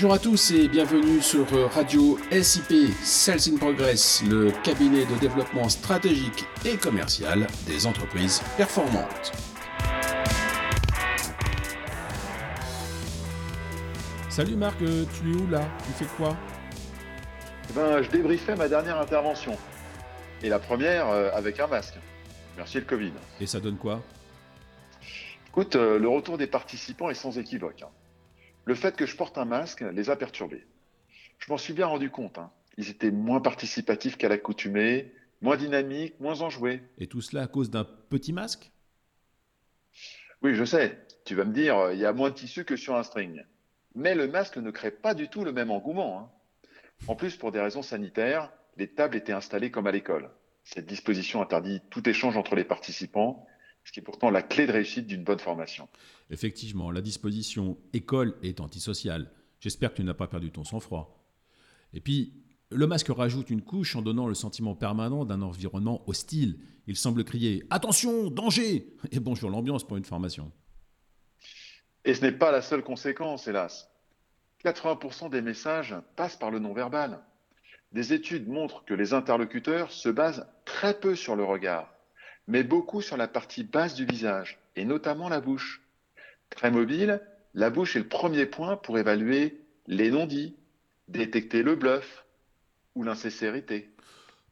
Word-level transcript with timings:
Bonjour 0.00 0.14
à 0.14 0.18
tous 0.18 0.52
et 0.52 0.66
bienvenue 0.66 1.20
sur 1.20 1.46
Radio 1.74 2.18
SIP 2.32 2.90
Sales 3.02 3.52
in 3.52 3.58
Progress, 3.58 4.22
le 4.26 4.50
cabinet 4.64 5.04
de 5.04 5.14
développement 5.20 5.68
stratégique 5.68 6.46
et 6.64 6.78
commercial 6.78 7.46
des 7.66 7.86
entreprises 7.86 8.40
performantes. 8.56 9.30
Salut 14.30 14.56
Marc, 14.56 14.80
euh, 14.80 15.04
tu 15.12 15.32
es 15.32 15.36
où 15.36 15.46
là? 15.48 15.68
Tu 15.84 15.92
fais 15.92 16.10
quoi? 16.16 16.34
Eh 17.68 17.72
ben, 17.74 18.00
Je 18.00 18.08
débriefais 18.08 18.56
ma 18.56 18.68
dernière 18.70 18.98
intervention. 18.98 19.54
Et 20.42 20.48
la 20.48 20.58
première 20.58 21.10
euh, 21.10 21.28
avec 21.34 21.60
un 21.60 21.66
masque. 21.66 21.96
Merci 22.56 22.78
le 22.78 22.86
Covid. 22.86 23.12
Et 23.38 23.46
ça 23.46 23.60
donne 23.60 23.76
quoi? 23.76 24.00
Écoute, 25.48 25.76
euh, 25.76 25.98
le 25.98 26.08
retour 26.08 26.38
des 26.38 26.46
participants 26.46 27.10
est 27.10 27.14
sans 27.14 27.36
équivoque. 27.36 27.84
Le 28.64 28.74
fait 28.74 28.96
que 28.96 29.06
je 29.06 29.16
porte 29.16 29.38
un 29.38 29.44
masque 29.44 29.80
les 29.80 30.10
a 30.10 30.16
perturbés. 30.16 30.66
Je 31.38 31.50
m'en 31.50 31.58
suis 31.58 31.72
bien 31.72 31.86
rendu 31.86 32.10
compte. 32.10 32.38
Hein. 32.38 32.50
Ils 32.76 32.90
étaient 32.90 33.10
moins 33.10 33.40
participatifs 33.40 34.16
qu'à 34.16 34.28
l'accoutumée, 34.28 35.12
moins 35.40 35.56
dynamiques, 35.56 36.18
moins 36.20 36.42
enjoués. 36.42 36.82
Et 36.98 37.06
tout 37.06 37.20
cela 37.20 37.42
à 37.42 37.46
cause 37.46 37.70
d'un 37.70 37.84
petit 37.84 38.32
masque? 38.32 38.70
Oui, 40.42 40.54
je 40.54 40.64
sais. 40.64 40.98
Tu 41.24 41.34
vas 41.34 41.44
me 41.44 41.52
dire, 41.52 41.92
il 41.92 41.98
y 41.98 42.06
a 42.06 42.12
moins 42.12 42.30
de 42.30 42.34
tissu 42.34 42.64
que 42.64 42.76
sur 42.76 42.96
un 42.96 43.02
string. 43.02 43.44
Mais 43.94 44.14
le 44.14 44.28
masque 44.28 44.56
ne 44.56 44.70
crée 44.70 44.90
pas 44.90 45.14
du 45.14 45.28
tout 45.28 45.44
le 45.44 45.52
même 45.52 45.70
engouement. 45.70 46.20
Hein. 46.20 46.30
En 47.08 47.16
plus, 47.16 47.36
pour 47.36 47.52
des 47.52 47.60
raisons 47.60 47.82
sanitaires, 47.82 48.52
les 48.76 48.88
tables 48.88 49.16
étaient 49.16 49.32
installées 49.32 49.70
comme 49.70 49.86
à 49.86 49.92
l'école. 49.92 50.30
Cette 50.64 50.86
disposition 50.86 51.42
interdit 51.42 51.80
tout 51.90 52.08
échange 52.08 52.36
entre 52.36 52.54
les 52.54 52.64
participants, 52.64 53.46
ce 53.90 53.92
qui 53.92 53.98
est 53.98 54.04
pourtant 54.04 54.30
la 54.30 54.42
clé 54.42 54.68
de 54.68 54.72
réussite 54.72 55.08
d'une 55.08 55.24
bonne 55.24 55.40
formation. 55.40 55.88
Effectivement, 56.30 56.92
la 56.92 57.00
disposition 57.00 57.76
école 57.92 58.36
est 58.40 58.60
antisociale. 58.60 59.32
J'espère 59.58 59.90
que 59.90 59.96
tu 59.96 60.04
n'as 60.04 60.14
pas 60.14 60.28
perdu 60.28 60.52
ton 60.52 60.62
sang-froid. 60.62 61.26
Et 61.92 62.00
puis, 62.00 62.32
le 62.70 62.86
masque 62.86 63.08
rajoute 63.08 63.50
une 63.50 63.62
couche 63.62 63.96
en 63.96 64.02
donnant 64.02 64.28
le 64.28 64.34
sentiment 64.34 64.76
permanent 64.76 65.24
d'un 65.24 65.42
environnement 65.42 66.08
hostile. 66.08 66.60
Il 66.86 66.94
semble 66.94 67.24
crier 67.24 67.64
Attention, 67.68 68.30
danger 68.30 68.94
Et 69.10 69.18
bonjour 69.18 69.50
l'ambiance 69.50 69.82
pour 69.82 69.96
une 69.96 70.04
formation. 70.04 70.52
Et 72.04 72.14
ce 72.14 72.22
n'est 72.22 72.30
pas 72.30 72.52
la 72.52 72.62
seule 72.62 72.84
conséquence, 72.84 73.48
hélas. 73.48 73.90
80% 74.64 75.30
des 75.30 75.42
messages 75.42 75.96
passent 76.14 76.38
par 76.38 76.52
le 76.52 76.60
non-verbal. 76.60 77.18
Des 77.90 78.12
études 78.12 78.46
montrent 78.46 78.84
que 78.84 78.94
les 78.94 79.14
interlocuteurs 79.14 79.90
se 79.90 80.08
basent 80.08 80.46
très 80.64 80.94
peu 80.94 81.16
sur 81.16 81.34
le 81.34 81.42
regard, 81.42 81.92
mais 82.50 82.64
beaucoup 82.64 83.00
sur 83.00 83.16
la 83.16 83.28
partie 83.28 83.62
basse 83.62 83.94
du 83.94 84.04
visage, 84.04 84.58
et 84.74 84.84
notamment 84.84 85.28
la 85.28 85.40
bouche. 85.40 85.82
Très 86.50 86.72
mobile, 86.72 87.22
la 87.54 87.70
bouche 87.70 87.94
est 87.94 88.00
le 88.00 88.08
premier 88.08 88.44
point 88.44 88.76
pour 88.76 88.98
évaluer 88.98 89.60
les 89.86 90.10
non-dits, 90.10 90.56
détecter 91.06 91.62
le 91.62 91.76
bluff 91.76 92.24
ou 92.96 93.04
l'insincérité. 93.04 93.94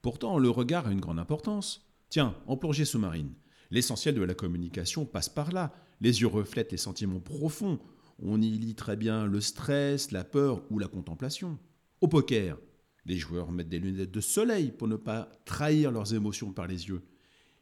Pourtant, 0.00 0.38
le 0.38 0.48
regard 0.48 0.86
a 0.86 0.92
une 0.92 1.00
grande 1.00 1.18
importance. 1.18 1.90
Tiens, 2.08 2.36
en 2.46 2.56
plongée 2.56 2.84
sous-marine, 2.84 3.34
l'essentiel 3.72 4.14
de 4.14 4.22
la 4.22 4.34
communication 4.34 5.04
passe 5.04 5.28
par 5.28 5.50
là. 5.50 5.74
Les 6.00 6.20
yeux 6.20 6.28
reflètent 6.28 6.70
les 6.70 6.78
sentiments 6.78 7.18
profonds. 7.18 7.80
On 8.22 8.40
y 8.40 8.50
lit 8.50 8.76
très 8.76 8.96
bien 8.96 9.26
le 9.26 9.40
stress, 9.40 10.12
la 10.12 10.22
peur 10.22 10.62
ou 10.70 10.78
la 10.78 10.86
contemplation. 10.86 11.58
Au 12.00 12.06
poker, 12.06 12.58
les 13.06 13.16
joueurs 13.16 13.50
mettent 13.50 13.68
des 13.68 13.80
lunettes 13.80 14.12
de 14.12 14.20
soleil 14.20 14.70
pour 14.70 14.86
ne 14.86 14.96
pas 14.96 15.28
trahir 15.44 15.90
leurs 15.90 16.14
émotions 16.14 16.52
par 16.52 16.68
les 16.68 16.86
yeux. 16.88 17.02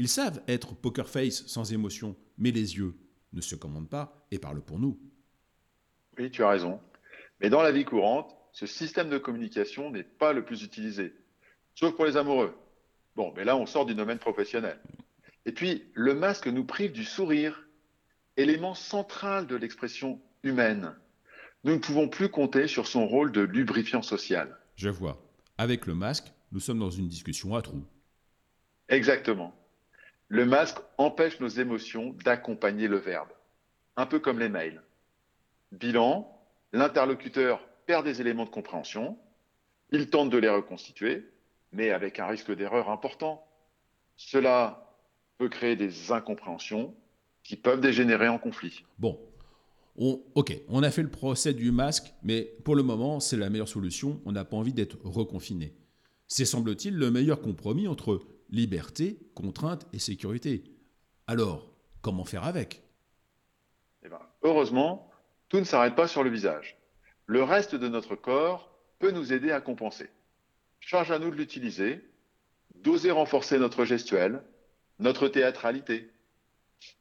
Ils 0.00 0.08
savent 0.08 0.42
être 0.48 0.74
poker 0.74 1.10
face 1.10 1.46
sans 1.46 1.74
émotion, 1.74 2.16
mais 2.38 2.52
les 2.52 2.78
yeux 2.78 2.94
ne 3.34 3.42
se 3.42 3.54
commandent 3.54 3.90
pas 3.90 4.26
et 4.30 4.38
parlent 4.38 4.62
pour 4.62 4.78
nous. 4.78 4.98
Oui, 6.16 6.30
tu 6.30 6.42
as 6.42 6.48
raison. 6.48 6.80
Mais 7.38 7.50
dans 7.50 7.60
la 7.60 7.70
vie 7.70 7.84
courante, 7.84 8.34
ce 8.52 8.64
système 8.64 9.10
de 9.10 9.18
communication 9.18 9.90
n'est 9.90 10.02
pas 10.02 10.32
le 10.32 10.42
plus 10.42 10.62
utilisé, 10.62 11.12
sauf 11.74 11.94
pour 11.94 12.06
les 12.06 12.16
amoureux. 12.16 12.56
Bon, 13.14 13.34
mais 13.36 13.44
là, 13.44 13.58
on 13.58 13.66
sort 13.66 13.84
du 13.84 13.94
domaine 13.94 14.18
professionnel. 14.18 14.80
Et 15.44 15.52
puis, 15.52 15.84
le 15.92 16.14
masque 16.14 16.46
nous 16.46 16.64
prive 16.64 16.92
du 16.92 17.04
sourire, 17.04 17.68
élément 18.38 18.74
central 18.74 19.46
de 19.46 19.56
l'expression 19.56 20.18
humaine. 20.42 20.94
Nous 21.64 21.74
ne 21.74 21.78
pouvons 21.78 22.08
plus 22.08 22.30
compter 22.30 22.68
sur 22.68 22.86
son 22.86 23.06
rôle 23.06 23.32
de 23.32 23.42
lubrifiant 23.42 24.00
social. 24.00 24.56
Je 24.76 24.88
vois. 24.88 25.22
Avec 25.58 25.84
le 25.84 25.94
masque, 25.94 26.32
nous 26.52 26.60
sommes 26.60 26.78
dans 26.78 26.88
une 26.88 27.08
discussion 27.08 27.54
à 27.54 27.60
trous. 27.60 27.84
Exactement. 28.88 29.59
Le 30.32 30.46
masque 30.46 30.78
empêche 30.96 31.40
nos 31.40 31.48
émotions 31.48 32.14
d'accompagner 32.24 32.86
le 32.86 32.98
verbe, 32.98 33.30
un 33.96 34.06
peu 34.06 34.20
comme 34.20 34.38
les 34.38 34.48
mails. 34.48 34.80
Bilan, 35.72 36.40
l'interlocuteur 36.72 37.60
perd 37.84 38.04
des 38.04 38.20
éléments 38.20 38.44
de 38.44 38.50
compréhension, 38.50 39.18
il 39.90 40.08
tente 40.08 40.30
de 40.30 40.38
les 40.38 40.48
reconstituer, 40.48 41.28
mais 41.72 41.90
avec 41.90 42.20
un 42.20 42.28
risque 42.28 42.54
d'erreur 42.54 42.90
important. 42.90 43.44
Cela 44.16 44.96
peut 45.38 45.48
créer 45.48 45.74
des 45.74 46.12
incompréhensions 46.12 46.94
qui 47.42 47.56
peuvent 47.56 47.80
dégénérer 47.80 48.28
en 48.28 48.38
conflit. 48.38 48.84
Bon, 49.00 49.18
ok, 49.96 50.56
on 50.68 50.84
a 50.84 50.92
fait 50.92 51.02
le 51.02 51.10
procès 51.10 51.54
du 51.54 51.72
masque, 51.72 52.14
mais 52.22 52.54
pour 52.64 52.76
le 52.76 52.84
moment, 52.84 53.18
c'est 53.18 53.36
la 53.36 53.50
meilleure 53.50 53.66
solution. 53.66 54.20
On 54.24 54.30
n'a 54.30 54.44
pas 54.44 54.56
envie 54.56 54.74
d'être 54.74 54.96
reconfiné. 55.02 55.74
C'est, 56.28 56.44
semble-t-il, 56.44 56.96
le 56.96 57.10
meilleur 57.10 57.40
compromis 57.40 57.88
entre 57.88 58.20
liberté, 58.50 59.18
contrainte 59.34 59.86
et 59.92 59.98
sécurité. 59.98 60.64
Alors, 61.26 61.70
comment 62.02 62.24
faire 62.24 62.44
avec? 62.44 62.82
Eh 64.04 64.08
ben, 64.08 64.20
Heureusement, 64.42 65.10
tout 65.48 65.58
ne 65.58 65.64
s'arrête 65.64 65.94
pas 65.94 66.08
sur 66.08 66.22
le 66.22 66.30
visage. 66.30 66.76
Le 67.26 67.42
reste 67.42 67.74
de 67.74 67.88
notre 67.88 68.16
corps 68.16 68.70
peut 68.98 69.10
nous 69.10 69.32
aider 69.32 69.50
à 69.50 69.60
compenser. 69.60 70.08
Charge 70.80 71.10
à 71.10 71.18
nous 71.18 71.30
de 71.30 71.36
l'utiliser, 71.36 72.04
d'oser 72.76 73.10
renforcer 73.10 73.58
notre 73.58 73.84
gestuelle, 73.84 74.42
notre 74.98 75.28
théâtralité. 75.28 76.10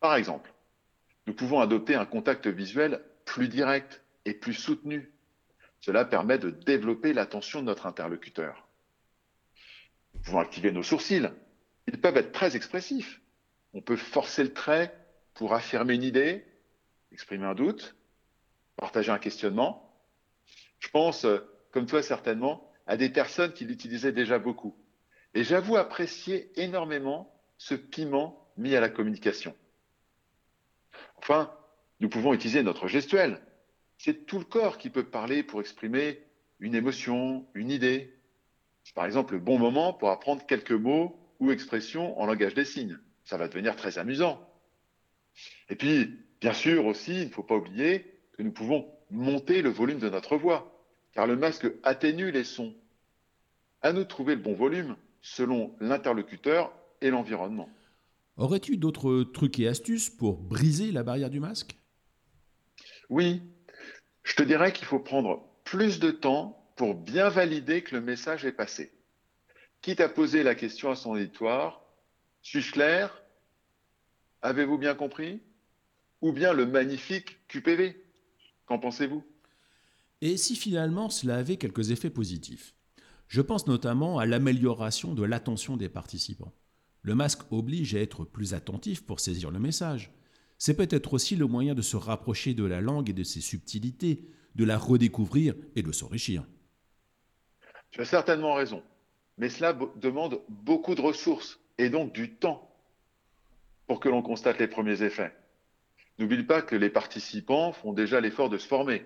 Par 0.00 0.14
exemple, 0.14 0.52
nous 1.26 1.34
pouvons 1.34 1.60
adopter 1.60 1.94
un 1.94 2.06
contact 2.06 2.46
visuel 2.46 3.02
plus 3.24 3.48
direct 3.48 4.02
et 4.24 4.34
plus 4.34 4.54
soutenu. 4.54 5.12
Cela 5.80 6.04
permet 6.04 6.38
de 6.38 6.50
développer 6.50 7.12
l'attention 7.12 7.60
de 7.60 7.66
notre 7.66 7.86
interlocuteur. 7.86 8.68
Nous 10.22 10.26
pouvons 10.26 10.38
activer 10.38 10.70
nos 10.70 10.84
sourcils. 10.84 11.28
Ils 11.88 12.00
peuvent 12.00 12.16
être 12.16 12.30
très 12.30 12.54
expressifs. 12.54 13.20
On 13.74 13.80
peut 13.80 13.96
forcer 13.96 14.44
le 14.44 14.52
trait 14.52 14.96
pour 15.34 15.52
affirmer 15.52 15.94
une 15.94 16.04
idée, 16.04 16.44
exprimer 17.10 17.44
un 17.44 17.56
doute, 17.56 17.96
partager 18.76 19.10
un 19.10 19.18
questionnement. 19.18 20.00
Je 20.78 20.88
pense, 20.90 21.26
comme 21.72 21.86
toi 21.86 22.04
certainement, 22.04 22.70
à 22.86 22.96
des 22.96 23.08
personnes 23.08 23.52
qui 23.52 23.64
l'utilisaient 23.64 24.12
déjà 24.12 24.38
beaucoup. 24.38 24.76
Et 25.34 25.42
j'avoue 25.42 25.76
apprécier 25.76 26.52
énormément 26.54 27.34
ce 27.58 27.74
piment 27.74 28.48
mis 28.56 28.76
à 28.76 28.80
la 28.80 28.90
communication. 28.90 29.56
Enfin, 31.16 31.52
nous 31.98 32.08
pouvons 32.08 32.32
utiliser 32.32 32.62
notre 32.62 32.86
gestuelle. 32.86 33.42
C'est 33.98 34.24
tout 34.24 34.38
le 34.38 34.44
corps 34.44 34.78
qui 34.78 34.88
peut 34.88 35.04
parler 35.04 35.42
pour 35.42 35.60
exprimer 35.60 36.22
une 36.60 36.76
émotion, 36.76 37.44
une 37.54 37.72
idée. 37.72 38.14
C'est 38.84 38.94
par 38.94 39.06
exemple 39.06 39.34
le 39.34 39.40
bon 39.40 39.58
moment 39.58 39.92
pour 39.92 40.10
apprendre 40.10 40.44
quelques 40.46 40.72
mots 40.72 41.16
ou 41.40 41.50
expressions 41.50 42.18
en 42.20 42.26
langage 42.26 42.54
des 42.54 42.64
signes. 42.64 42.98
Ça 43.24 43.36
va 43.36 43.48
devenir 43.48 43.76
très 43.76 43.98
amusant. 43.98 44.48
Et 45.68 45.76
puis, 45.76 46.18
bien 46.40 46.52
sûr 46.52 46.86
aussi, 46.86 47.22
il 47.22 47.28
ne 47.28 47.32
faut 47.32 47.42
pas 47.42 47.56
oublier 47.56 48.20
que 48.32 48.42
nous 48.42 48.52
pouvons 48.52 48.92
monter 49.10 49.62
le 49.62 49.70
volume 49.70 49.98
de 49.98 50.08
notre 50.08 50.36
voix, 50.36 50.86
car 51.12 51.26
le 51.26 51.36
masque 51.36 51.66
atténue 51.82 52.30
les 52.30 52.44
sons. 52.44 52.74
À 53.82 53.92
nous 53.92 54.00
de 54.00 54.08
trouver 54.08 54.34
le 54.34 54.42
bon 54.42 54.54
volume 54.54 54.96
selon 55.20 55.74
l'interlocuteur 55.80 56.72
et 57.00 57.10
l'environnement. 57.10 57.68
Aurais-tu 58.36 58.76
d'autres 58.76 59.22
trucs 59.22 59.58
et 59.60 59.68
astuces 59.68 60.10
pour 60.10 60.38
briser 60.38 60.90
la 60.90 61.02
barrière 61.02 61.30
du 61.30 61.40
masque? 61.40 61.76
Oui, 63.10 63.42
je 64.22 64.34
te 64.34 64.42
dirais 64.42 64.72
qu'il 64.72 64.86
faut 64.86 64.98
prendre 64.98 65.46
plus 65.64 66.00
de 66.00 66.10
temps 66.10 66.61
pour 66.82 66.96
bien 66.96 67.28
valider 67.28 67.82
que 67.82 67.94
le 67.94 68.00
message 68.00 68.44
est 68.44 68.50
passé. 68.50 68.90
Quitte 69.82 70.00
à 70.00 70.08
poser 70.08 70.42
la 70.42 70.56
question 70.56 70.90
à 70.90 70.96
son 70.96 71.10
auditoire, 71.10 71.80
suis-je 72.40 72.72
clair? 72.72 73.22
Avez-vous 74.40 74.78
bien 74.78 74.96
compris? 74.96 75.40
Ou 76.22 76.32
bien 76.32 76.52
le 76.52 76.66
magnifique 76.66 77.38
QPV 77.46 78.04
Qu'en 78.66 78.80
pensez-vous? 78.80 79.22
Et 80.22 80.36
si 80.36 80.56
finalement 80.56 81.08
cela 81.08 81.36
avait 81.36 81.56
quelques 81.56 81.92
effets 81.92 82.10
positifs? 82.10 82.74
Je 83.28 83.42
pense 83.42 83.68
notamment 83.68 84.18
à 84.18 84.26
l'amélioration 84.26 85.14
de 85.14 85.22
l'attention 85.22 85.76
des 85.76 85.88
participants. 85.88 86.52
Le 87.02 87.14
masque 87.14 87.42
oblige 87.52 87.94
à 87.94 88.00
être 88.00 88.24
plus 88.24 88.54
attentif 88.54 89.06
pour 89.06 89.20
saisir 89.20 89.52
le 89.52 89.60
message. 89.60 90.10
C'est 90.58 90.76
peut-être 90.76 91.14
aussi 91.14 91.36
le 91.36 91.46
moyen 91.46 91.76
de 91.76 91.82
se 91.82 91.96
rapprocher 91.96 92.54
de 92.54 92.64
la 92.64 92.80
langue 92.80 93.08
et 93.08 93.12
de 93.12 93.22
ses 93.22 93.40
subtilités, 93.40 94.28
de 94.56 94.64
la 94.64 94.78
redécouvrir 94.78 95.54
et 95.76 95.84
de 95.84 95.92
s'enrichir. 95.92 96.44
Tu 97.92 98.00
as 98.00 98.06
certainement 98.06 98.54
raison, 98.54 98.82
mais 99.36 99.50
cela 99.50 99.74
demande 99.96 100.40
beaucoup 100.48 100.94
de 100.94 101.02
ressources 101.02 101.60
et 101.76 101.90
donc 101.90 102.12
du 102.12 102.34
temps 102.34 102.74
pour 103.86 104.00
que 104.00 104.08
l'on 104.08 104.22
constate 104.22 104.58
les 104.58 104.66
premiers 104.66 105.02
effets. 105.02 105.32
N'oublie 106.18 106.42
pas 106.42 106.62
que 106.62 106.74
les 106.74 106.88
participants 106.88 107.72
font 107.72 107.92
déjà 107.92 108.20
l'effort 108.20 108.48
de 108.48 108.56
se 108.56 108.66
former 108.66 109.04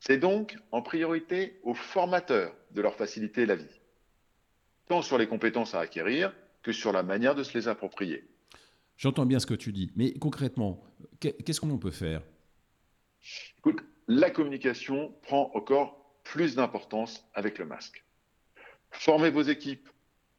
C'est 0.00 0.18
donc 0.18 0.56
en 0.72 0.82
priorité 0.82 1.60
aux 1.62 1.74
formateurs 1.74 2.52
de 2.72 2.82
leur 2.82 2.96
faciliter 2.96 3.46
la 3.46 3.54
vie, 3.54 3.80
tant 4.88 5.00
sur 5.00 5.16
les 5.16 5.28
compétences 5.28 5.74
à 5.76 5.80
acquérir 5.80 6.32
que 6.62 6.72
sur 6.72 6.90
la 6.90 7.04
manière 7.04 7.36
de 7.36 7.44
se 7.44 7.56
les 7.56 7.68
approprier. 7.68 8.24
J'entends 8.96 9.26
bien 9.26 9.38
ce 9.38 9.46
que 9.46 9.54
tu 9.54 9.72
dis, 9.72 9.92
mais 9.94 10.12
concrètement, 10.14 10.82
qu'est-ce 11.20 11.60
qu'on 11.60 11.78
peut 11.78 11.90
faire? 11.92 12.22
Écoute, 13.58 13.80
la 14.08 14.30
communication 14.30 15.14
prend 15.22 15.52
encore 15.54 16.18
plus 16.24 16.56
d'importance 16.56 17.24
avec 17.34 17.58
le 17.58 17.66
masque. 17.66 18.04
Formez 18.94 19.30
vos 19.30 19.42
équipes, 19.42 19.88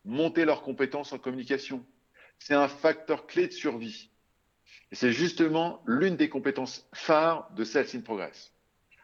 montez 0.03 0.45
leurs 0.45 0.61
compétences 0.61 1.13
en 1.13 1.17
communication. 1.17 1.85
C'est 2.39 2.53
un 2.53 2.67
facteur 2.67 3.27
clé 3.27 3.47
de 3.47 3.53
survie. 3.53 4.09
Et 4.91 4.95
c'est 4.95 5.11
justement 5.11 5.81
l'une 5.85 6.15
des 6.15 6.29
compétences 6.29 6.87
phares 6.93 7.51
de 7.55 7.63
Sales 7.63 7.87
in 7.93 8.01
Progress. 8.01 8.51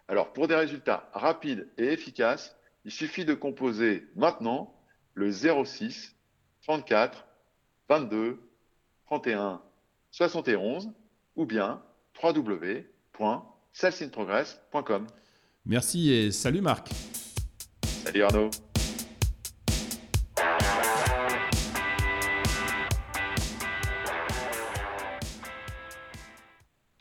Alors, 0.08 0.34
pour 0.34 0.48
des 0.48 0.56
résultats 0.56 1.10
rapides 1.14 1.70
et 1.78 1.86
efficaces, 1.86 2.56
il 2.86 2.92
suffit 2.92 3.26
de 3.26 3.34
composer 3.34 4.08
maintenant 4.16 4.76
le 5.14 5.32
06 5.32 6.16
34 6.64 7.28
22 7.90 8.42
31 9.06 9.62
71 10.12 10.92
ou 11.36 11.46
bien 11.46 11.84
www.salesinprogress.com. 12.22 15.08
Merci 15.66 16.12
et 16.12 16.32
salut 16.32 16.62
Marc. 16.62 16.90
Salut 18.04 18.24
Arnaud. 18.24 18.50